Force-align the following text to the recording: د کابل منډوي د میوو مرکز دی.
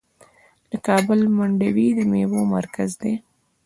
د 0.71 0.73
کابل 0.87 1.19
منډوي 1.35 1.87
د 1.97 1.99
میوو 2.11 2.41
مرکز 2.55 2.89
دی. 3.01 3.13